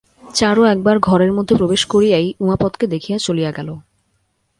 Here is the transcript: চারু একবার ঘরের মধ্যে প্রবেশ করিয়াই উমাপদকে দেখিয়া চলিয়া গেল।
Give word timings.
চারু 0.33 0.61
একবার 0.63 0.95
ঘরের 0.99 1.31
মধ্যে 1.33 1.53
প্রবেশ 1.55 1.81
করিয়াই 1.85 2.27
উমাপদকে 2.39 2.85
দেখিয়া 2.87 3.17
চলিয়া 3.17 3.51
গেল। 3.51 3.69